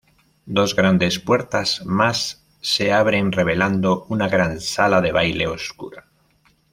Dos 0.47 0.75
grandes 0.75 1.19
puertas 1.19 1.85
más 1.85 2.43
se 2.59 2.91
abren 2.91 3.31
revelando 3.31 4.05
una 4.09 4.27
gran 4.27 4.59
sala 4.59 4.99
de 4.99 5.11
baile 5.11 5.45
oscura. 5.45 6.07